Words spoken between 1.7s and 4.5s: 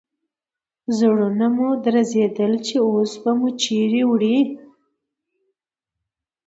درزېدل چې اوس به مو چیرې وړي.